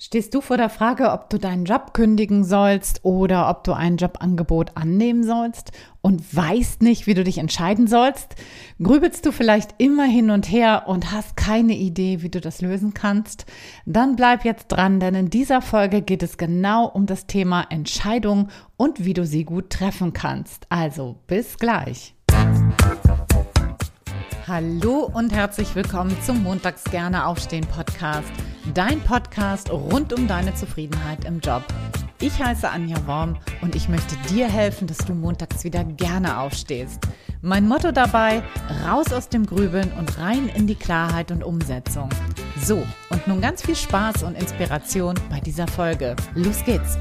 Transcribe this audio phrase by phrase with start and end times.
[0.00, 3.96] Stehst du vor der Frage, ob du deinen Job kündigen sollst oder ob du ein
[3.96, 8.36] Jobangebot annehmen sollst und weißt nicht, wie du dich entscheiden sollst?
[8.80, 12.94] Grübelst du vielleicht immer hin und her und hast keine Idee, wie du das lösen
[12.94, 13.46] kannst?
[13.86, 18.50] Dann bleib jetzt dran, denn in dieser Folge geht es genau um das Thema Entscheidung
[18.76, 20.66] und wie du sie gut treffen kannst.
[20.68, 22.14] Also bis gleich.
[24.46, 28.30] Hallo und herzlich willkommen zum Montags gerne aufstehen Podcast
[28.74, 31.62] dein Podcast rund um deine Zufriedenheit im Job.
[32.20, 37.00] Ich heiße Anja Worm und ich möchte dir helfen, dass du montags wieder gerne aufstehst.
[37.40, 38.42] Mein Motto dabei,
[38.84, 42.08] raus aus dem Grübeln und rein in die Klarheit und Umsetzung.
[42.60, 46.16] So, und nun ganz viel Spaß und Inspiration bei dieser Folge.
[46.34, 46.98] Los geht's!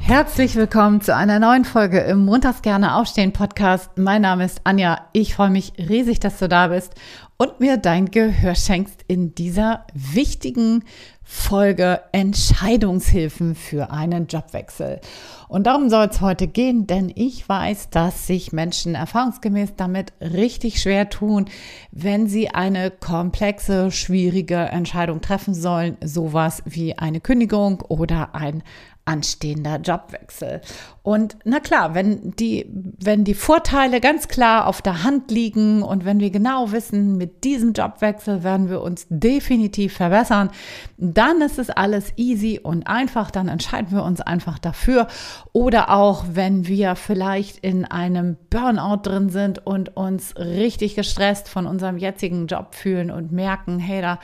[0.00, 3.96] Herzlich willkommen zu einer neuen Folge im Montags gerne aufstehen Podcast.
[3.96, 5.06] Mein Name ist Anja.
[5.12, 6.94] Ich freue mich riesig, dass du da bist
[7.42, 10.84] und mir dein Gehör schenkst in dieser wichtigen
[11.24, 15.00] Folge Entscheidungshilfen für einen Jobwechsel.
[15.48, 20.80] Und darum soll es heute gehen, denn ich weiß, dass sich Menschen erfahrungsgemäß damit richtig
[20.80, 21.46] schwer tun,
[21.90, 28.62] wenn sie eine komplexe, schwierige Entscheidung treffen sollen, sowas wie eine Kündigung oder ein
[29.04, 30.60] anstehender Jobwechsel.
[31.02, 36.04] Und na klar, wenn die, wenn die Vorteile ganz klar auf der Hand liegen und
[36.04, 40.50] wenn wir genau wissen, mit diesem Jobwechsel werden wir uns definitiv verbessern,
[40.96, 45.08] dann ist es alles easy und einfach, dann entscheiden wir uns einfach dafür.
[45.52, 51.66] Oder auch, wenn wir vielleicht in einem Burnout drin sind und uns richtig gestresst von
[51.66, 54.20] unserem jetzigen Job fühlen und merken, hey, da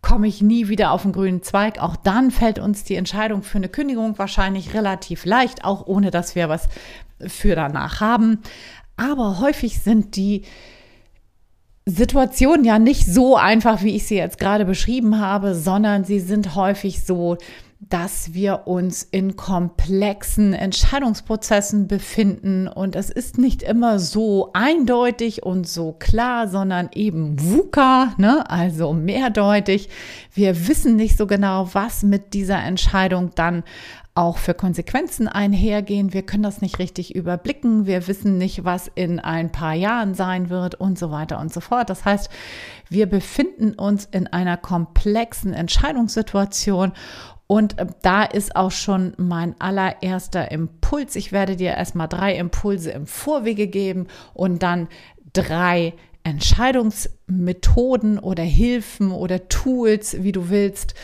[0.00, 1.80] komme ich nie wieder auf den grünen Zweig.
[1.80, 6.34] Auch dann fällt uns die Entscheidung für eine Kündigung wahrscheinlich relativ leicht, auch ohne dass
[6.34, 6.68] wir was
[7.20, 8.40] für danach haben.
[8.96, 10.42] Aber häufig sind die
[11.86, 16.54] Situationen ja nicht so einfach, wie ich sie jetzt gerade beschrieben habe, sondern sie sind
[16.54, 17.38] häufig so,
[17.80, 25.68] dass wir uns in komplexen Entscheidungsprozessen befinden und es ist nicht immer so eindeutig und
[25.68, 28.50] so klar, sondern eben VUCA, ne?
[28.50, 29.88] also mehrdeutig.
[30.32, 33.62] Wir wissen nicht so genau, was mit dieser Entscheidung dann
[34.18, 36.12] auch für Konsequenzen einhergehen.
[36.12, 37.86] Wir können das nicht richtig überblicken.
[37.86, 41.60] Wir wissen nicht, was in ein paar Jahren sein wird und so weiter und so
[41.60, 41.88] fort.
[41.88, 42.28] Das heißt,
[42.88, 46.94] wir befinden uns in einer komplexen Entscheidungssituation
[47.48, 51.16] und äh, da ist auch schon mein allererster Impuls.
[51.16, 54.86] Ich werde dir erstmal drei Impulse im Vorwege geben und dann
[55.32, 55.94] drei
[56.24, 60.94] Entscheidungsmethoden oder Hilfen oder Tools, wie du willst,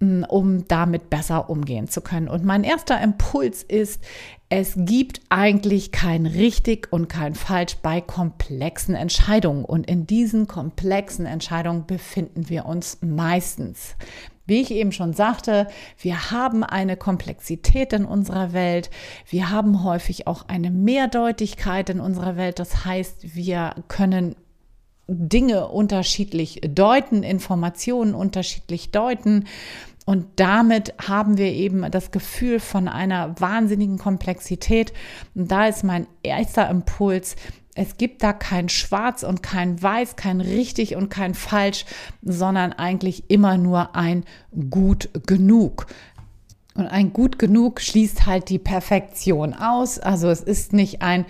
[0.00, 2.28] um damit besser umgehen zu können.
[2.28, 4.02] Und mein erster Impuls ist,
[4.48, 9.64] es gibt eigentlich kein richtig und kein falsch bei komplexen Entscheidungen.
[9.64, 13.94] Und in diesen komplexen Entscheidungen befinden wir uns meistens.
[14.46, 15.66] Wie ich eben schon sagte,
[15.98, 18.90] wir haben eine Komplexität in unserer Welt.
[19.28, 22.58] Wir haben häufig auch eine Mehrdeutigkeit in unserer Welt.
[22.58, 24.36] Das heißt, wir können
[25.08, 29.46] Dinge unterschiedlich deuten, Informationen unterschiedlich deuten.
[30.04, 34.92] Und damit haben wir eben das Gefühl von einer wahnsinnigen Komplexität.
[35.34, 37.34] Und da ist mein erster Impuls,
[37.76, 41.84] es gibt da kein Schwarz und kein Weiß, kein richtig und kein Falsch,
[42.22, 44.24] sondern eigentlich immer nur ein
[44.70, 45.86] Gut genug.
[46.74, 49.98] Und ein Gut genug schließt halt die Perfektion aus.
[49.98, 51.26] Also es ist nicht ein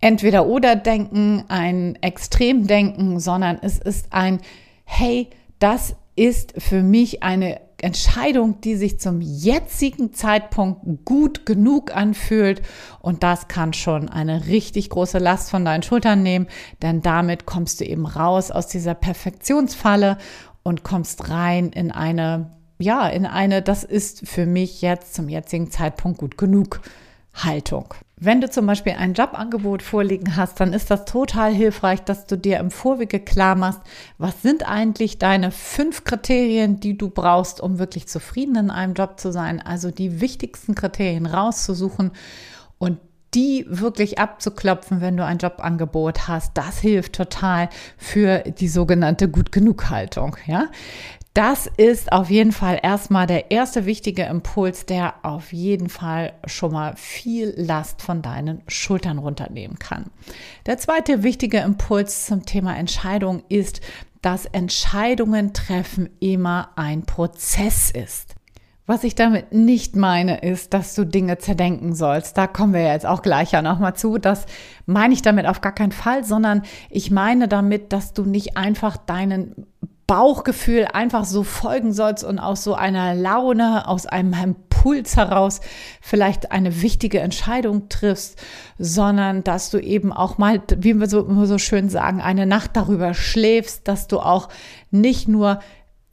[0.00, 4.38] Entweder-Oder-Denken, ein Extremdenken, sondern es ist ein,
[4.84, 12.62] hey, das ist für mich eine Entscheidung, die sich zum jetzigen Zeitpunkt gut genug anfühlt.
[13.00, 16.46] Und das kann schon eine richtig große Last von deinen Schultern nehmen,
[16.80, 20.16] denn damit kommst du eben raus aus dieser Perfektionsfalle
[20.62, 25.70] und kommst rein in eine, ja, in eine, das ist für mich jetzt zum jetzigen
[25.70, 26.80] Zeitpunkt gut genug
[27.34, 27.94] Haltung.
[28.24, 32.38] Wenn du zum Beispiel ein Jobangebot vorliegen hast, dann ist das total hilfreich, dass du
[32.38, 33.80] dir im Vorwege klar machst,
[34.16, 39.18] was sind eigentlich deine fünf Kriterien, die du brauchst, um wirklich zufrieden in einem Job
[39.18, 39.60] zu sein.
[39.60, 42.12] Also die wichtigsten Kriterien rauszusuchen
[42.78, 42.98] und
[43.34, 49.50] die wirklich abzuklopfen, wenn du ein Jobangebot hast, das hilft total für die sogenannte Gut
[49.50, 50.68] genug Haltung, ja.
[51.34, 56.72] Das ist auf jeden Fall erstmal der erste wichtige Impuls, der auf jeden Fall schon
[56.72, 60.10] mal viel Last von deinen Schultern runternehmen kann.
[60.66, 63.80] Der zweite wichtige Impuls zum Thema Entscheidung ist,
[64.20, 68.34] dass Entscheidungen treffen immer ein Prozess ist.
[68.84, 72.36] Was ich damit nicht meine, ist, dass du Dinge zerdenken sollst.
[72.36, 74.18] Da kommen wir jetzt auch gleich ja nochmal zu.
[74.18, 74.44] Das
[74.84, 78.96] meine ich damit auf gar keinen Fall, sondern ich meine damit, dass du nicht einfach
[78.96, 79.66] deinen
[80.12, 85.62] Bauchgefühl einfach so folgen sollst und aus so einer Laune, aus einem Impuls heraus
[86.02, 88.38] vielleicht eine wichtige Entscheidung triffst,
[88.78, 93.14] sondern dass du eben auch mal, wie wir so, so schön sagen, eine Nacht darüber
[93.14, 94.50] schläfst, dass du auch
[94.90, 95.60] nicht nur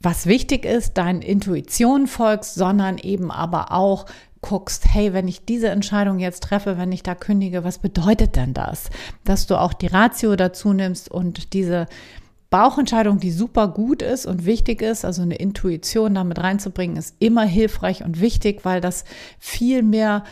[0.00, 4.06] was wichtig ist, deinen Intuition folgst, sondern eben aber auch
[4.40, 8.54] guckst, hey, wenn ich diese Entscheidung jetzt treffe, wenn ich da kündige, was bedeutet denn
[8.54, 8.88] das?
[9.24, 11.86] Dass du auch die Ratio dazu nimmst und diese
[12.50, 17.44] Bauchentscheidung, die super gut ist und wichtig ist, also eine Intuition damit reinzubringen, ist immer
[17.44, 19.04] hilfreich und wichtig, weil das
[19.38, 20.24] viel mehr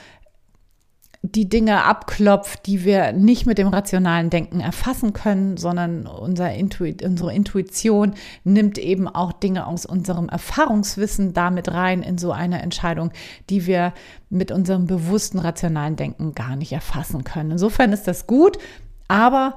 [1.23, 6.85] die Dinge abklopft, die wir nicht mit dem rationalen Denken erfassen können, sondern unser Intu
[7.05, 13.11] unsere Intuition nimmt eben auch Dinge aus unserem Erfahrungswissen damit rein in so eine Entscheidung,
[13.51, 13.93] die wir
[14.31, 17.53] mit unserem bewussten rationalen Denken gar nicht erfassen können.
[17.53, 18.57] Insofern ist das gut,
[19.09, 19.57] aber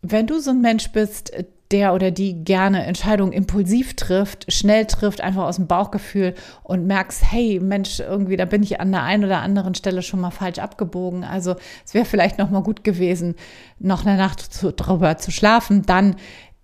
[0.00, 1.32] wenn du so ein Mensch bist,
[1.74, 7.32] der oder die gerne Entscheidungen impulsiv trifft, schnell trifft, einfach aus dem Bauchgefühl und merkst,
[7.32, 10.60] hey Mensch, irgendwie, da bin ich an der einen oder anderen Stelle schon mal falsch
[10.60, 11.24] abgebogen.
[11.24, 13.34] Also es wäre vielleicht noch mal gut gewesen,
[13.80, 15.82] noch eine Nacht zu, drüber zu schlafen.
[15.82, 16.14] Dann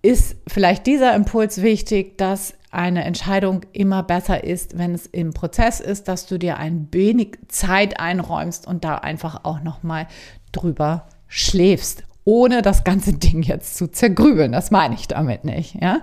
[0.01, 5.81] ist vielleicht dieser Impuls wichtig, dass eine Entscheidung immer besser ist, wenn es im Prozess
[5.81, 10.07] ist, dass du dir ein wenig Zeit einräumst und da einfach auch noch mal
[10.53, 14.51] drüber schläfst ohne das ganze Ding jetzt zu zergrübeln.
[14.51, 15.75] Das meine ich damit nicht.
[15.81, 16.01] Ja?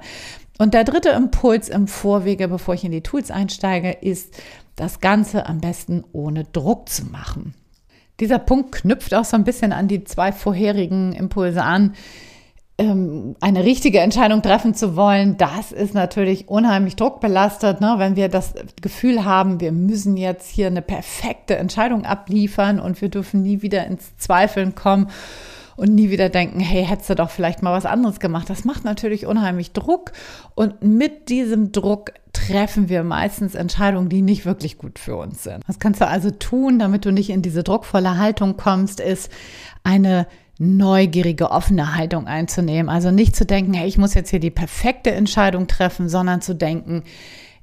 [0.59, 4.35] Und der dritte Impuls im Vorwege, bevor ich in die Tools einsteige, ist,
[4.75, 7.55] das Ganze am besten ohne Druck zu machen.
[8.21, 11.95] Dieser Punkt knüpft auch so ein bisschen an die zwei vorherigen Impulse an.
[12.77, 17.95] Ähm, eine richtige Entscheidung treffen zu wollen, das ist natürlich unheimlich druckbelastet, ne?
[17.99, 23.09] wenn wir das Gefühl haben, wir müssen jetzt hier eine perfekte Entscheidung abliefern und wir
[23.09, 25.09] dürfen nie wieder ins Zweifeln kommen
[25.79, 28.51] und nie wieder denken, hey, hättest du doch vielleicht mal was anderes gemacht.
[28.51, 30.13] Das macht natürlich unheimlich Druck
[30.57, 35.63] und mit diesem Druck treffen wir meistens Entscheidungen, die nicht wirklich gut für uns sind.
[35.69, 39.31] Was kannst du also tun, damit du nicht in diese druckvolle Haltung kommst, ist
[39.85, 40.27] eine
[40.59, 42.89] neugierige, offene Haltung einzunehmen.
[42.89, 46.57] Also nicht zu denken, hey, ich muss jetzt hier die perfekte Entscheidung treffen, sondern zu
[46.57, 47.05] denken,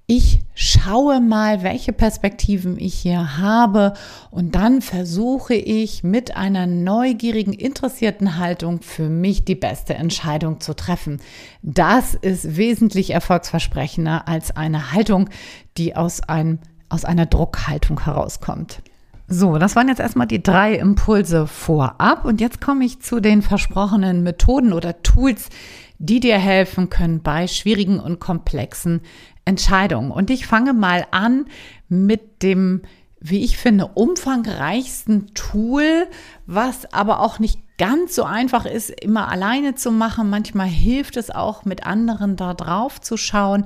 [0.08, 3.94] ich schaue mal, welche Perspektiven ich hier habe
[4.30, 10.76] und dann versuche ich mit einer neugierigen, interessierten Haltung für mich die beste Entscheidung zu
[10.76, 11.20] treffen.
[11.64, 15.30] Das ist wesentlich erfolgsversprechender als eine Haltung,
[15.78, 18.84] die aus, einem, aus einer Druckhaltung herauskommt.
[19.28, 23.42] So, das waren jetzt erstmal die drei Impulse vorab und jetzt komme ich zu den
[23.42, 25.50] versprochenen Methoden oder Tools,
[25.98, 29.02] die dir helfen können bei schwierigen und komplexen
[29.46, 30.12] Entscheidungen.
[30.12, 31.46] Und ich fange mal an
[31.88, 32.82] mit dem,
[33.20, 36.08] wie ich finde, umfangreichsten Tool,
[36.46, 40.30] was aber auch nicht ganz so einfach ist, immer alleine zu machen.
[40.30, 43.66] Manchmal hilft es auch, mit anderen da drauf zu schauen.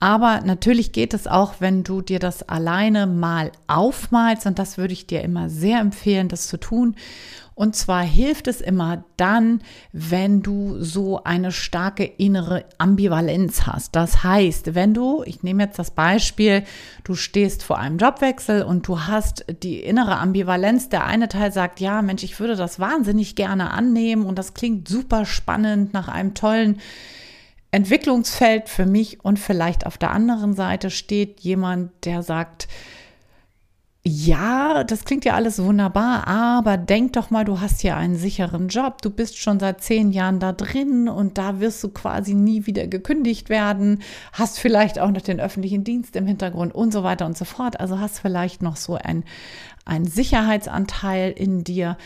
[0.00, 4.46] Aber natürlich geht es auch, wenn du dir das alleine mal aufmalst.
[4.46, 6.94] Und das würde ich dir immer sehr empfehlen, das zu tun.
[7.58, 13.96] Und zwar hilft es immer dann, wenn du so eine starke innere Ambivalenz hast.
[13.96, 16.62] Das heißt, wenn du, ich nehme jetzt das Beispiel,
[17.02, 20.88] du stehst vor einem Jobwechsel und du hast die innere Ambivalenz.
[20.88, 24.86] Der eine Teil sagt, ja, Mensch, ich würde das wahnsinnig gerne annehmen und das klingt
[24.86, 26.78] super spannend nach einem tollen
[27.70, 32.68] Entwicklungsfeld für mich und vielleicht auf der anderen Seite steht jemand, der sagt,
[34.10, 38.68] ja, das klingt ja alles wunderbar, aber denk doch mal, du hast hier einen sicheren
[38.68, 42.64] Job, du bist schon seit zehn Jahren da drin und da wirst du quasi nie
[42.64, 44.00] wieder gekündigt werden,
[44.32, 47.80] hast vielleicht auch noch den öffentlichen Dienst im Hintergrund und so weiter und so fort.
[47.80, 49.24] Also hast vielleicht noch so ein,
[49.84, 51.98] ein Sicherheitsanteil in dir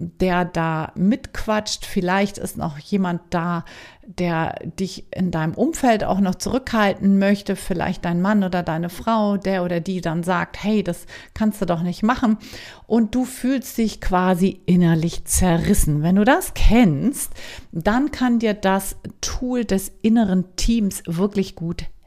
[0.00, 1.84] der da mitquatscht.
[1.84, 3.64] Vielleicht ist noch jemand da,
[4.06, 7.54] der dich in deinem Umfeld auch noch zurückhalten möchte.
[7.54, 11.66] Vielleicht dein Mann oder deine Frau, der oder die dann sagt, hey, das kannst du
[11.66, 12.38] doch nicht machen.
[12.86, 16.02] Und du fühlst dich quasi innerlich zerrissen.
[16.02, 17.32] Wenn du das kennst,
[17.70, 21.99] dann kann dir das Tool des inneren Teams wirklich gut helfen.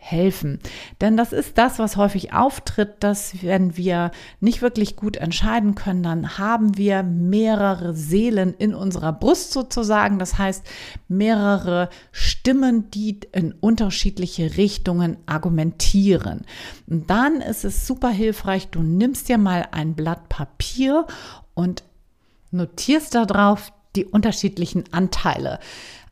[1.02, 6.04] Denn das ist das, was häufig auftritt, dass wenn wir nicht wirklich gut entscheiden können,
[6.04, 10.20] dann haben wir mehrere Seelen in unserer Brust sozusagen.
[10.20, 10.66] Das heißt,
[11.08, 16.46] mehrere Stimmen, die in unterschiedliche Richtungen argumentieren.
[16.88, 21.08] Und dann ist es super hilfreich, du nimmst dir mal ein Blatt Papier
[21.54, 21.84] und
[22.52, 25.60] notierst darauf die unterschiedlichen Anteile.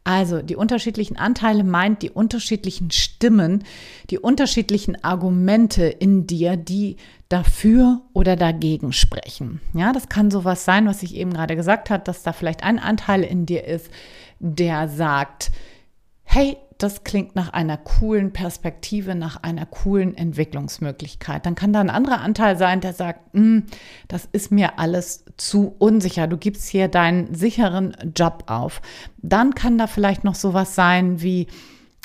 [0.03, 3.63] Also die unterschiedlichen Anteile meint die unterschiedlichen Stimmen,
[4.10, 6.98] die unterschiedlichen Argumente in dir, die
[7.29, 9.62] dafür oder dagegen sprechen.
[9.74, 12.79] Ja, das kann sowas sein, was ich eben gerade gesagt habe, dass da vielleicht ein
[12.79, 13.91] Anteil in dir ist,
[14.39, 15.51] der sagt,
[16.34, 21.46] hey, das klingt nach einer coolen Perspektive, nach einer coolen Entwicklungsmöglichkeit.
[21.46, 23.66] Dann kann da ein anderer Anteil sein, der sagt, hm,
[24.08, 26.28] das ist mir alles zu unsicher.
[26.28, 28.82] Du gibst hier deinen sicheren Job auf.
[29.22, 31.48] Dann kann da vielleicht noch sowas sein wie,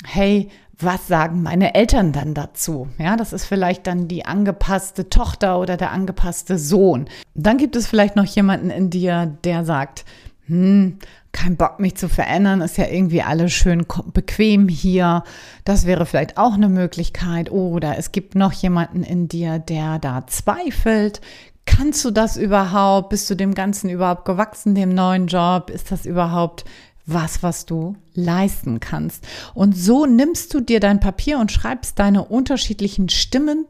[0.05, 2.87] hey, was sagen meine Eltern dann dazu?
[2.99, 7.05] Ja, das ist vielleicht dann die angepasste Tochter oder der angepasste Sohn.
[7.33, 10.05] Dann gibt es vielleicht noch jemanden in dir, der sagt,
[10.47, 10.97] hm,
[11.33, 15.23] kein Bock, mich zu verändern, ist ja irgendwie alles schön bequem hier.
[15.65, 17.51] Das wäre vielleicht auch eine Möglichkeit.
[17.51, 21.21] Oder es gibt noch jemanden in dir, der da zweifelt.
[21.65, 23.09] Kannst du das überhaupt?
[23.09, 25.69] Bist du dem Ganzen überhaupt gewachsen, dem neuen Job?
[25.69, 26.63] Ist das überhaupt
[27.05, 29.25] was, was du leisten kannst?
[29.53, 33.65] Und so nimmst du dir dein Papier und schreibst deine unterschiedlichen Stimmen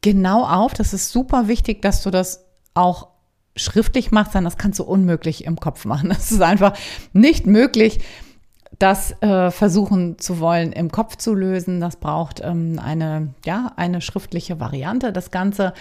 [0.00, 0.74] genau auf.
[0.74, 3.08] Das ist super wichtig, dass du das auch
[3.56, 6.10] schriftlich machst, dann das kannst du unmöglich im Kopf machen.
[6.10, 6.76] Es ist einfach
[7.12, 8.00] nicht möglich,
[8.78, 11.80] das äh, versuchen zu wollen, im Kopf zu lösen.
[11.80, 15.74] Das braucht ähm, eine, ja, eine schriftliche Variante, das Ganze.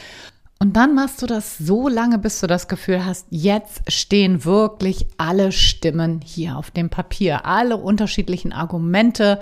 [0.61, 5.07] Und dann machst du das so lange, bis du das Gefühl hast, jetzt stehen wirklich
[5.17, 9.39] alle Stimmen hier auf dem Papier, alle unterschiedlichen Argumente,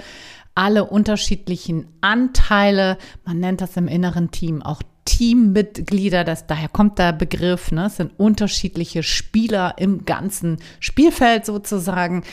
[0.53, 2.99] alle unterschiedlichen Anteile.
[3.25, 7.85] Man nennt das im inneren Team auch Teammitglieder, das, daher kommt der Begriff, ne?
[7.85, 12.23] es sind unterschiedliche Spieler im ganzen Spielfeld sozusagen,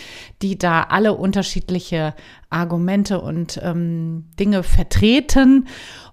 [0.42, 2.14] die da alle unterschiedliche
[2.50, 5.68] Argumente und ähm, Dinge vertreten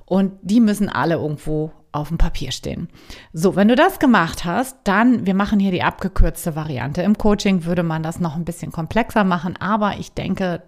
[0.06, 2.90] und die müssen alle irgendwo auf dem Papier stehen.
[3.34, 7.02] So, wenn du das gemacht hast, dann, wir machen hier die abgekürzte Variante.
[7.02, 10.62] Im Coaching würde man das noch ein bisschen komplexer machen, aber ich denke,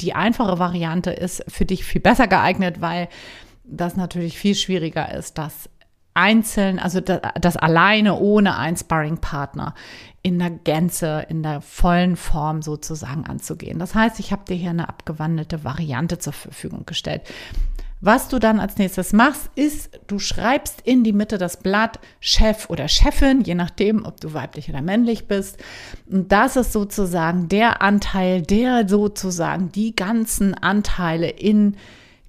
[0.00, 3.08] die einfache Variante ist für dich viel besser geeignet, weil
[3.64, 5.68] das natürlich viel schwieriger ist, das
[6.14, 9.74] einzeln, also das, das alleine ohne einen Sparring-Partner
[10.22, 13.78] in der Gänze, in der vollen Form sozusagen anzugehen.
[13.78, 17.22] Das heißt, ich habe dir hier eine abgewandelte Variante zur Verfügung gestellt.
[18.04, 22.68] Was du dann als nächstes machst, ist, du schreibst in die Mitte das Blatt Chef
[22.68, 25.62] oder Chefin, je nachdem, ob du weiblich oder männlich bist.
[26.10, 31.76] Und das ist sozusagen der Anteil, der sozusagen die ganzen Anteile in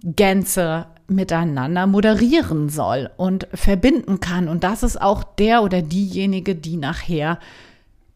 [0.03, 4.47] Gänze miteinander moderieren soll und verbinden kann.
[4.47, 7.39] Und das ist auch der oder diejenige, die nachher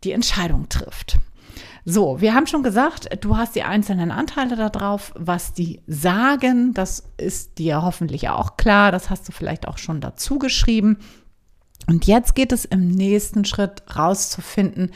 [0.04, 1.18] die Entscheidung trifft.
[1.90, 6.74] So, wir haben schon gesagt, du hast die einzelnen Anteile da drauf, was die sagen.
[6.74, 8.92] Das ist dir hoffentlich auch klar.
[8.92, 10.98] Das hast du vielleicht auch schon dazu geschrieben.
[11.88, 14.92] Und jetzt geht es im nächsten Schritt rauszufinden,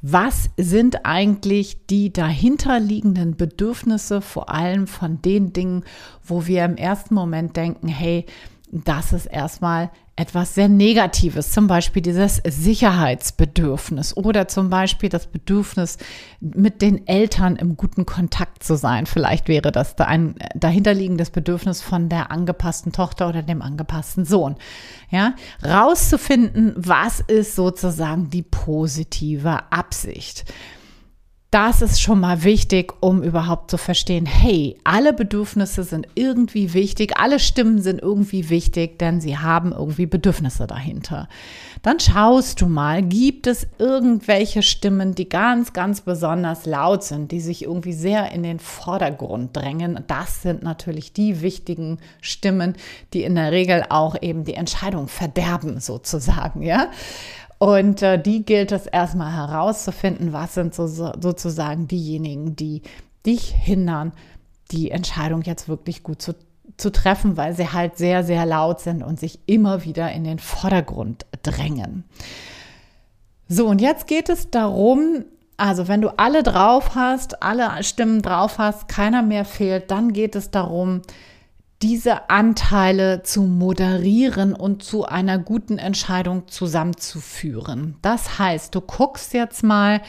[0.00, 5.84] was sind eigentlich die dahinterliegenden Bedürfnisse, vor allem von den Dingen,
[6.24, 8.26] wo wir im ersten Moment denken, hey,
[8.72, 15.98] das ist erstmal etwas sehr Negatives, zum Beispiel dieses Sicherheitsbedürfnis oder zum Beispiel das Bedürfnis,
[16.40, 19.04] mit den Eltern im guten Kontakt zu sein.
[19.04, 24.56] Vielleicht wäre das da ein dahinterliegendes Bedürfnis von der angepassten Tochter oder dem angepassten Sohn.
[25.10, 30.44] Ja, rauszufinden, was ist sozusagen die positive Absicht
[31.56, 37.16] das ist schon mal wichtig, um überhaupt zu verstehen, hey, alle Bedürfnisse sind irgendwie wichtig,
[37.16, 41.30] alle Stimmen sind irgendwie wichtig, denn sie haben irgendwie Bedürfnisse dahinter.
[41.80, 47.40] Dann schaust du mal, gibt es irgendwelche Stimmen, die ganz, ganz besonders laut sind, die
[47.40, 50.04] sich irgendwie sehr in den Vordergrund drängen.
[50.08, 52.74] Das sind natürlich die wichtigen Stimmen,
[53.14, 56.90] die in der Regel auch eben die Entscheidung verderben, sozusagen, ja.
[57.58, 62.82] Und äh, die gilt es erstmal herauszufinden, was sind so, sozusagen diejenigen, die
[63.24, 64.12] dich hindern,
[64.70, 66.34] die Entscheidung jetzt wirklich gut zu,
[66.76, 70.38] zu treffen, weil sie halt sehr, sehr laut sind und sich immer wieder in den
[70.38, 72.04] Vordergrund drängen.
[73.48, 75.24] So, und jetzt geht es darum,
[75.56, 80.36] also wenn du alle drauf hast, alle Stimmen drauf hast, keiner mehr fehlt, dann geht
[80.36, 81.00] es darum,
[81.82, 87.96] diese Anteile zu moderieren und zu einer guten Entscheidung zusammenzuführen.
[88.02, 90.00] Das heißt, du guckst jetzt mal,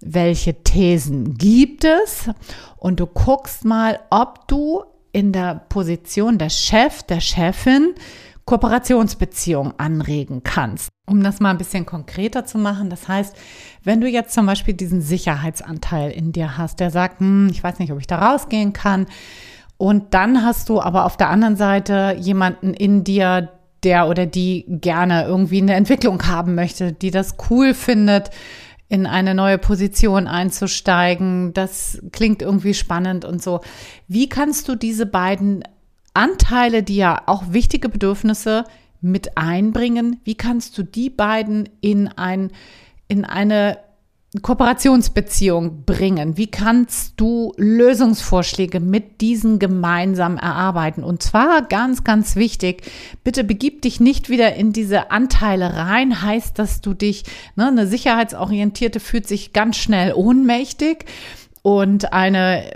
[0.00, 2.30] welche Thesen gibt es
[2.76, 7.94] und du guckst mal, ob du in der Position des Chef, der Chefin
[8.44, 10.88] Kooperationsbeziehungen anregen kannst.
[11.06, 13.36] Um das mal ein bisschen konkreter zu machen, das heißt,
[13.84, 17.78] wenn du jetzt zum Beispiel diesen Sicherheitsanteil in dir hast, der sagt, hm, ich weiß
[17.78, 19.06] nicht, ob ich da rausgehen kann,
[19.78, 23.48] und dann hast du aber auf der anderen Seite jemanden in dir,
[23.84, 28.30] der oder die gerne irgendwie eine Entwicklung haben möchte, die das cool findet,
[28.88, 31.54] in eine neue Position einzusteigen.
[31.54, 33.60] Das klingt irgendwie spannend und so.
[34.08, 35.62] Wie kannst du diese beiden
[36.12, 38.64] Anteile, die ja auch wichtige Bedürfnisse
[39.00, 42.50] mit einbringen, wie kannst du die beiden in ein,
[43.06, 43.78] in eine
[44.40, 46.36] Kooperationsbeziehung bringen?
[46.36, 51.04] Wie kannst du Lösungsvorschläge mit diesen gemeinsam erarbeiten?
[51.04, 52.82] Und zwar ganz, ganz wichtig,
[53.24, 57.24] bitte begib dich nicht wieder in diese Anteile rein, heißt, dass du dich,
[57.56, 61.04] ne, eine Sicherheitsorientierte fühlt sich ganz schnell ohnmächtig
[61.62, 62.70] und eine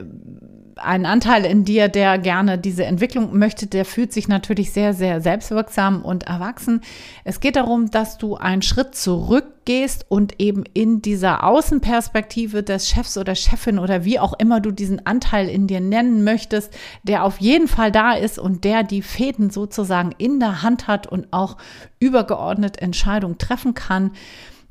[0.84, 5.20] ein Anteil in dir, der gerne diese Entwicklung möchte, der fühlt sich natürlich sehr, sehr
[5.20, 6.80] selbstwirksam und erwachsen.
[7.24, 13.16] Es geht darum, dass du einen Schritt zurückgehst und eben in dieser Außenperspektive des Chefs
[13.16, 16.72] oder Chefin oder wie auch immer du diesen Anteil in dir nennen möchtest,
[17.02, 21.06] der auf jeden Fall da ist und der die Fäden sozusagen in der Hand hat
[21.06, 21.56] und auch
[22.00, 24.12] übergeordnet Entscheidungen treffen kann.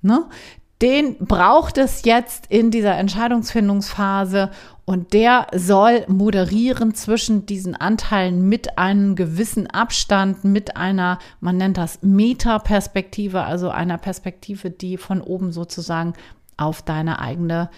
[0.01, 0.25] Ne?
[0.81, 4.49] Den braucht es jetzt in dieser Entscheidungsfindungsphase
[4.91, 11.77] und der soll moderieren zwischen diesen Anteilen mit einem gewissen Abstand, mit einer, man nennt
[11.77, 16.11] das Metaperspektive, also einer Perspektive, die von oben sozusagen
[16.57, 17.69] auf deine eigene,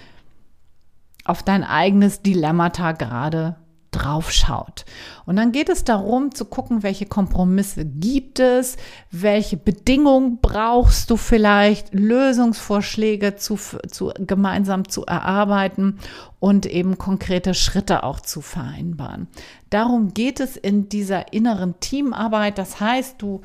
[1.23, 3.57] auf dein eigenes Dilemmata gerade
[3.93, 4.85] drauf schaut.
[5.25, 8.75] Und dann geht es darum zu gucken, welche Kompromisse gibt es,
[9.11, 13.57] welche Bedingungen brauchst du vielleicht, Lösungsvorschläge zu,
[13.87, 15.99] zu, gemeinsam zu erarbeiten
[16.39, 19.27] und eben konkrete Schritte auch zu vereinbaren.
[19.69, 22.57] Darum geht es in dieser inneren Teamarbeit.
[22.57, 23.41] Das heißt, du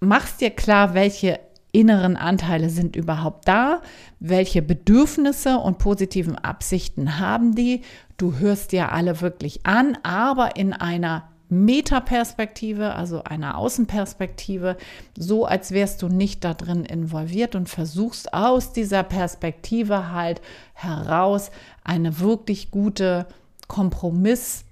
[0.00, 1.40] machst dir klar, welche
[1.72, 3.82] inneren Anteile sind überhaupt da,
[4.20, 7.82] welche Bedürfnisse und positiven Absichten haben die.
[8.16, 14.76] Du hörst dir alle wirklich an, aber in einer Metaperspektive, also einer Außenperspektive,
[15.16, 20.42] so als wärst du nicht da drin involviert und versuchst aus dieser Perspektive halt
[20.74, 21.50] heraus
[21.84, 23.26] eine wirklich gute
[23.66, 24.64] Kompromiss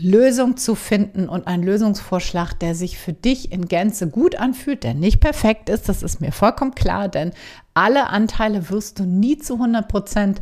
[0.00, 4.94] Lösung zu finden und einen Lösungsvorschlag, der sich für dich in Gänze gut anfühlt, der
[4.94, 7.32] nicht perfekt ist, das ist mir vollkommen klar, denn
[7.74, 10.40] alle Anteile wirst du nie zu 100 Prozent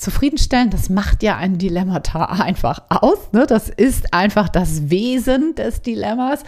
[0.00, 0.70] zufriedenstellen.
[0.70, 3.32] Das macht ja ein Dilemmata einfach aus.
[3.32, 3.46] Ne?
[3.46, 6.42] Das ist einfach das Wesen des Dilemmas.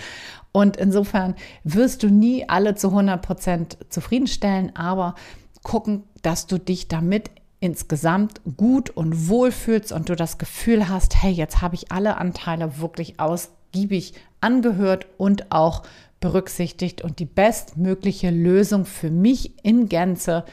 [0.52, 1.34] Und insofern
[1.64, 5.14] wirst du nie alle zu 100 Prozent zufriedenstellen, aber
[5.62, 7.30] gucken, dass du dich damit
[7.62, 12.16] insgesamt gut und wohl fühlst und du das Gefühl hast, hey, jetzt habe ich alle
[12.16, 15.84] Anteile wirklich ausgiebig angehört und auch
[16.18, 20.44] berücksichtigt und die bestmögliche Lösung für mich in Gänze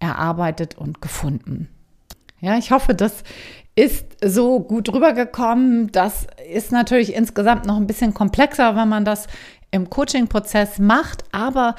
[0.00, 1.68] erarbeitet und gefunden.
[2.40, 3.22] Ja, ich hoffe, das
[3.76, 5.92] ist so gut rübergekommen.
[5.92, 9.28] Das ist natürlich insgesamt noch ein bisschen komplexer, wenn man das
[9.70, 11.76] im Coaching-Prozess macht, aber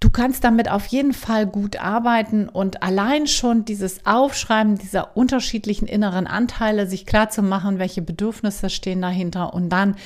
[0.00, 5.88] Du kannst damit auf jeden Fall gut arbeiten und allein schon dieses Aufschreiben dieser unterschiedlichen
[5.88, 9.96] inneren Anteile, sich klar zu machen, welche Bedürfnisse stehen dahinter und dann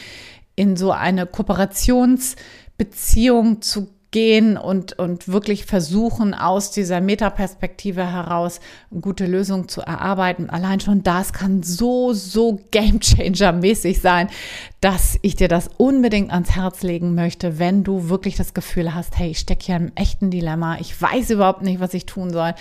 [0.55, 8.61] in so eine Kooperationsbeziehung zu gehen und, und wirklich versuchen, aus dieser Metaperspektive heraus
[9.01, 10.49] gute Lösungen zu erarbeiten.
[10.49, 14.29] Allein schon das kann so, so Gamechanger-mäßig sein,
[14.81, 19.19] dass ich dir das unbedingt ans Herz legen möchte, wenn du wirklich das Gefühl hast,
[19.19, 22.55] hey, ich stecke hier im echten Dilemma, ich weiß überhaupt nicht, was ich tun soll.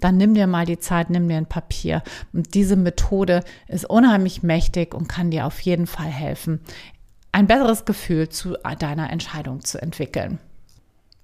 [0.00, 2.02] Dann nimm dir mal die Zeit, nimm dir ein Papier.
[2.32, 6.60] Und diese Methode ist unheimlich mächtig und kann dir auf jeden Fall helfen,
[7.32, 10.38] ein besseres Gefühl zu deiner Entscheidung zu entwickeln.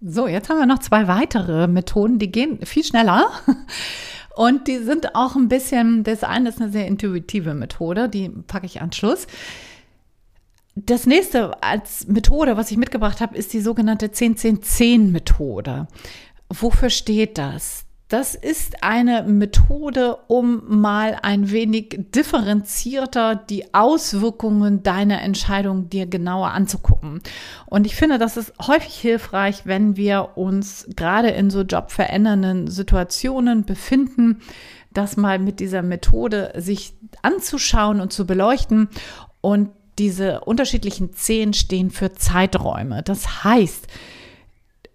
[0.02, 3.30] So, jetzt haben wir noch zwei weitere Methoden, die gehen viel schneller.
[4.34, 8.64] Und die sind auch ein bisschen, das eine ist eine sehr intuitive Methode, die packe
[8.64, 9.26] ich an Schluss.
[10.76, 15.88] Das nächste als Methode, was ich mitgebracht habe, ist die sogenannte 10-10-10-Methode.
[16.48, 17.84] Wofür steht das?
[18.10, 26.48] Das ist eine Methode, um mal ein wenig differenzierter die Auswirkungen deiner Entscheidung dir genauer
[26.48, 27.22] anzugucken.
[27.66, 33.64] Und ich finde, das ist häufig hilfreich, wenn wir uns gerade in so jobverändernden Situationen
[33.64, 34.40] befinden,
[34.92, 38.88] das mal mit dieser Methode sich anzuschauen und zu beleuchten.
[39.40, 39.70] Und
[40.00, 43.04] diese unterschiedlichen Zehn stehen für Zeiträume.
[43.04, 43.86] Das heißt,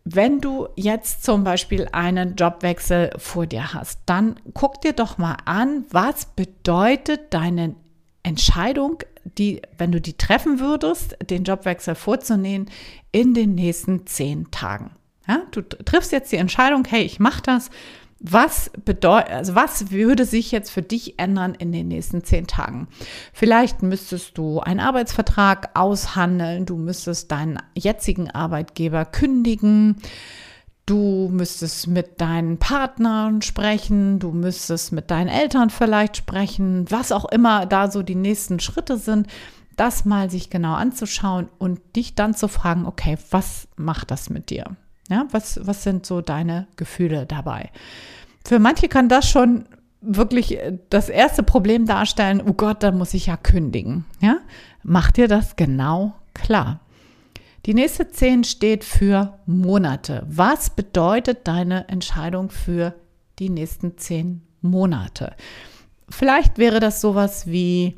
[0.05, 5.37] wenn du jetzt zum Beispiel einen Jobwechsel vor dir hast, dann guck dir doch mal
[5.45, 7.75] an, was bedeutet deine
[8.21, 12.69] Entscheidung, die, wenn du die treffen würdest, den Jobwechsel vorzunehmen,
[13.11, 14.91] in den nächsten zehn Tagen.
[15.27, 17.71] Ja, du triffst jetzt die Entscheidung, hey, ich mache das
[18.19, 22.87] was bedeutet, also was würde sich jetzt für dich ändern in den nächsten zehn Tagen?
[23.33, 29.97] Vielleicht müsstest du einen Arbeitsvertrag aushandeln, du müsstest deinen jetzigen Arbeitgeber kündigen,
[30.85, 37.25] du müsstest mit deinen Partnern sprechen, du müsstest mit deinen Eltern vielleicht sprechen, was auch
[37.25, 39.27] immer da so die nächsten Schritte sind,
[39.75, 44.49] das mal sich genau anzuschauen und dich dann zu fragen, okay, was macht das mit
[44.49, 44.77] dir?
[45.09, 47.69] Ja, was, was sind so deine Gefühle dabei?
[48.47, 49.65] für manche kann das schon
[50.01, 54.05] wirklich äh, das erste Problem darstellen, oh Gott, dann muss ich ja kündigen.
[54.21, 54.37] Ja?
[54.83, 56.81] Mach dir das genau klar.
[57.65, 60.23] Die nächste 10 steht für Monate.
[60.29, 62.93] Was bedeutet deine Entscheidung für
[63.39, 65.35] die nächsten 10 Monate?
[66.07, 67.97] Vielleicht wäre das sowas wie,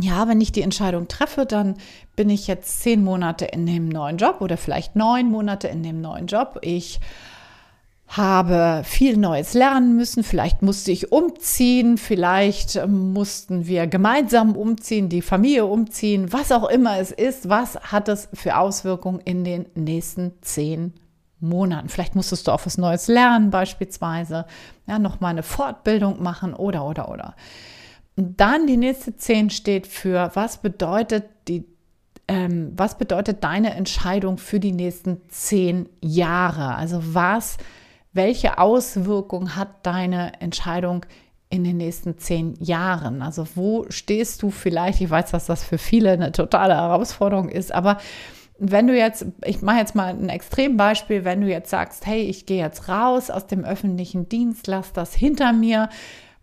[0.00, 1.74] ja, wenn ich die Entscheidung treffe, dann
[2.14, 6.00] bin ich jetzt zehn Monate in dem neuen Job oder vielleicht neun Monate in dem
[6.00, 6.58] neuen Job.
[6.62, 7.00] Ich
[8.08, 10.24] habe viel Neues lernen müssen.
[10.24, 16.68] Vielleicht musste ich umziehen, vielleicht ähm, mussten wir gemeinsam umziehen, die Familie umziehen, was auch
[16.70, 17.48] immer es ist.
[17.48, 20.94] Was hat es für Auswirkungen in den nächsten zehn
[21.40, 21.90] Monaten?
[21.90, 24.46] Vielleicht musstest du auch was Neues lernen, beispielsweise,
[24.86, 27.34] ja, nochmal eine Fortbildung machen oder, oder, oder.
[28.20, 31.64] Dann die nächste zehn steht für, was bedeutet die
[32.26, 36.74] ähm, was bedeutet deine Entscheidung für die nächsten zehn Jahre?
[36.74, 37.58] Also was
[38.12, 41.06] welche Auswirkung hat deine Entscheidung
[41.48, 43.22] in den nächsten zehn Jahren?
[43.22, 45.00] Also wo stehst du vielleicht?
[45.00, 47.98] Ich weiß, dass das für viele eine totale Herausforderung ist, aber
[48.58, 52.44] wenn du jetzt, ich mache jetzt mal ein Extrembeispiel, wenn du jetzt sagst, hey, ich
[52.44, 55.88] gehe jetzt raus aus dem öffentlichen Dienst, lass das hinter mir,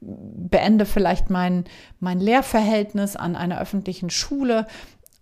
[0.01, 1.65] beende vielleicht mein,
[1.99, 4.67] mein Lehrverhältnis an einer öffentlichen Schule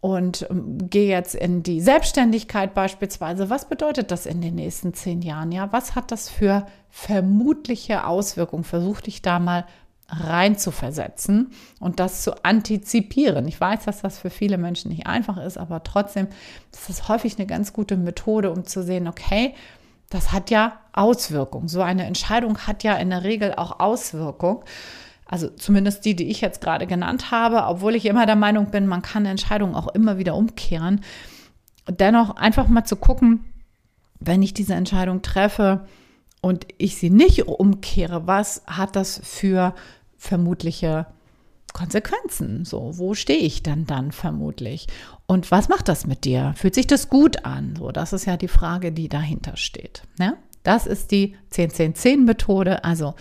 [0.02, 3.50] und ähm, gehe jetzt in die Selbstständigkeit beispielsweise.
[3.50, 5.54] Was bedeutet das in den nächsten zehn Jahren?
[5.54, 8.66] Ja, was hat das für vermutliche Auswirkungen?
[8.66, 9.66] Versuch dich da mal
[10.10, 13.48] rein zu versetzen und das zu antizipieren.
[13.48, 16.28] Ich weiß, dass das für viele Menschen nicht einfach ist, aber trotzdem
[16.72, 19.56] ist das häufig eine ganz gute Methode, um zu sehen, okay,
[20.14, 21.68] das hat ja Auswirkungen.
[21.68, 24.64] So eine Entscheidung hat ja in der Regel auch Auswirkungen.
[25.26, 28.86] Also zumindest die, die ich jetzt gerade genannt habe, obwohl ich immer der Meinung bin,
[28.86, 31.02] man kann Entscheidungen auch immer wieder umkehren.
[31.90, 33.44] Dennoch einfach mal zu gucken,
[34.20, 35.88] wenn ich diese Entscheidung treffe
[36.42, 39.74] und ich sie nicht umkehre, was hat das für
[40.18, 41.08] vermutliche
[41.74, 42.66] Konsequenzen?
[42.66, 44.88] So, wo stehe ich denn dann vermutlich?
[45.26, 46.54] Und was macht das mit dir?
[46.56, 47.76] Fühlt sich das gut an?
[47.76, 50.04] So, das ist ja die Frage, die dahinter steht.
[50.20, 50.36] Ja?
[50.64, 52.84] Das ist die 10-10-10-Methode.
[52.84, 53.16] Also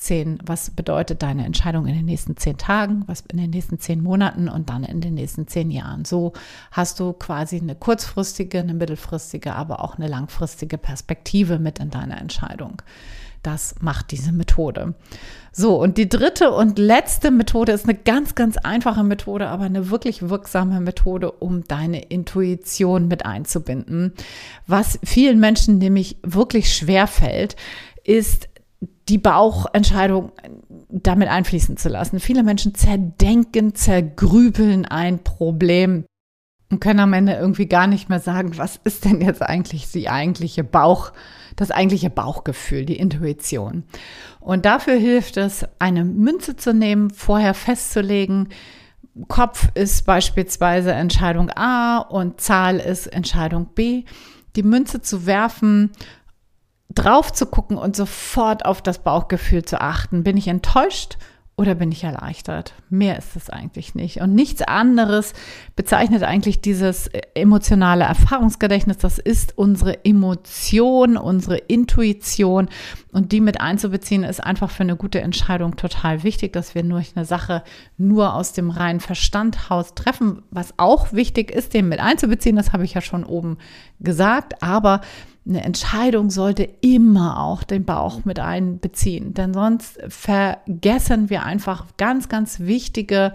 [0.00, 4.02] zehn, was bedeutet deine Entscheidung in den nächsten zehn Tagen, was in den nächsten zehn
[4.02, 6.04] Monaten und dann in den nächsten zehn Jahren.
[6.06, 6.32] So
[6.72, 12.18] hast du quasi eine kurzfristige, eine mittelfristige, aber auch eine langfristige Perspektive mit in deiner
[12.18, 12.82] Entscheidung.
[13.42, 14.94] Das macht diese Methode.
[15.52, 19.90] So, und die dritte und letzte Methode ist eine ganz, ganz einfache Methode, aber eine
[19.90, 24.12] wirklich wirksame Methode, um deine Intuition mit einzubinden.
[24.66, 27.56] Was vielen Menschen nämlich wirklich schwer fällt,
[28.04, 28.48] ist
[29.08, 30.32] die Bauchentscheidung
[30.88, 32.20] damit einfließen zu lassen.
[32.20, 36.04] Viele Menschen zerdenken, zergrübeln ein Problem
[36.70, 40.08] und können am Ende irgendwie gar nicht mehr sagen, was ist denn jetzt eigentlich die
[40.08, 41.12] eigentliche Bauch,
[41.56, 43.84] das eigentliche Bauchgefühl, die Intuition.
[44.40, 48.48] Und dafür hilft es, eine Münze zu nehmen, vorher festzulegen,
[49.28, 54.04] Kopf ist beispielsweise Entscheidung A und Zahl ist Entscheidung B.
[54.56, 55.90] Die Münze zu werfen
[56.94, 60.24] drauf zu gucken und sofort auf das Bauchgefühl zu achten.
[60.24, 61.18] Bin ich enttäuscht
[61.56, 62.72] oder bin ich erleichtert?
[62.88, 64.22] Mehr ist es eigentlich nicht.
[64.22, 65.34] Und nichts anderes
[65.76, 68.96] bezeichnet eigentlich dieses emotionale Erfahrungsgedächtnis.
[68.96, 72.70] Das ist unsere Emotion, unsere Intuition.
[73.12, 77.02] Und die mit einzubeziehen, ist einfach für eine gute Entscheidung total wichtig, dass wir nur
[77.14, 77.62] eine Sache
[77.98, 80.42] nur aus dem reinen Verstandhaus treffen.
[80.50, 83.58] Was auch wichtig ist, den mit einzubeziehen, das habe ich ja schon oben
[83.98, 84.62] gesagt.
[84.62, 85.02] Aber
[85.50, 92.28] eine Entscheidung sollte immer auch den Bauch mit einbeziehen, denn sonst vergessen wir einfach ganz,
[92.28, 93.32] ganz wichtige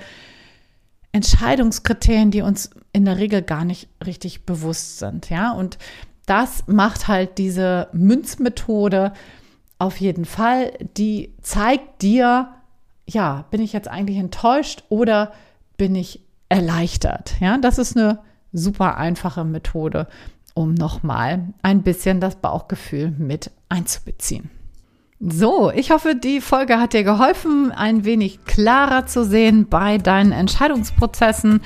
[1.12, 5.30] Entscheidungskriterien, die uns in der Regel gar nicht richtig bewusst sind.
[5.30, 5.78] Ja, und
[6.25, 9.13] das macht halt diese Münzmethode
[9.78, 10.73] auf jeden Fall.
[10.97, 12.49] Die zeigt dir,
[13.08, 15.34] ja, bin ich jetzt eigentlich enttäuscht oder
[15.78, 17.36] bin ich erleichtert?
[17.39, 18.19] Ja, das ist eine
[18.51, 20.08] super einfache Methode
[20.55, 24.49] um nochmal ein bisschen das Bauchgefühl mit einzubeziehen.
[25.19, 30.33] So, ich hoffe, die Folge hat dir geholfen, ein wenig klarer zu sehen bei deinen
[30.33, 31.61] Entscheidungsprozessen.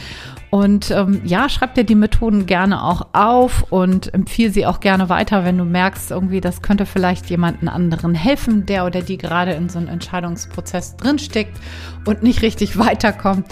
[0.52, 5.10] Und ähm, ja, schreib dir die Methoden gerne auch auf und empfiehl sie auch gerne
[5.10, 9.54] weiter, wenn du merkst, irgendwie, das könnte vielleicht jemanden anderen helfen, der oder die gerade
[9.54, 11.60] in so einem Entscheidungsprozess drinsteckt
[12.06, 13.45] und nicht richtig weiterkommt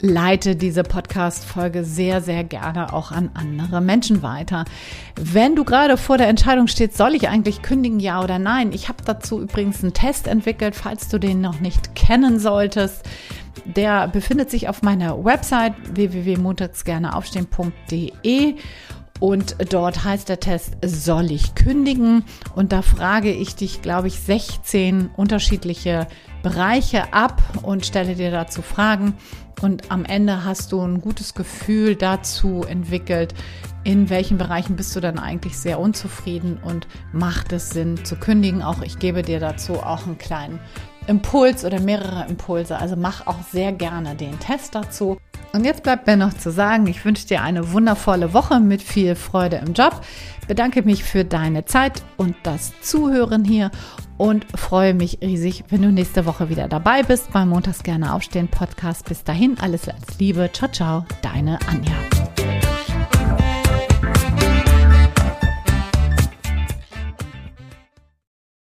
[0.00, 4.66] leite diese Podcast-Folge sehr, sehr gerne auch an andere Menschen weiter.
[5.16, 8.72] Wenn du gerade vor der Entscheidung stehst, soll ich eigentlich kündigen, ja oder nein?
[8.72, 13.04] Ich habe dazu übrigens einen Test entwickelt, falls du den noch nicht kennen solltest.
[13.64, 18.56] Der befindet sich auf meiner Website www.montagsgerneaufstehen.de
[19.20, 22.24] Und dort heißt der Test, soll ich kündigen?
[22.54, 26.06] Und da frage ich dich, glaube ich, 16 unterschiedliche
[26.42, 29.14] Bereiche ab und stelle dir dazu Fragen.
[29.60, 33.34] Und am Ende hast du ein gutes Gefühl dazu entwickelt,
[33.82, 38.62] in welchen Bereichen bist du dann eigentlich sehr unzufrieden und macht es Sinn zu kündigen.
[38.62, 40.60] Auch ich gebe dir dazu auch einen kleinen
[41.08, 42.78] Impuls oder mehrere Impulse.
[42.78, 45.18] Also mach auch sehr gerne den Test dazu.
[45.52, 49.14] Und jetzt bleibt mir noch zu sagen, ich wünsche dir eine wundervolle Woche mit viel
[49.14, 50.02] Freude im Job.
[50.46, 53.70] Bedanke mich für deine Zeit und das Zuhören hier
[54.16, 58.48] und freue mich riesig, wenn du nächste Woche wieder dabei bist beim Montags gerne aufstehen
[58.48, 59.08] Podcast.
[59.08, 59.82] Bis dahin alles
[60.18, 60.50] Liebe.
[60.52, 62.27] Ciao, ciao, deine Anja.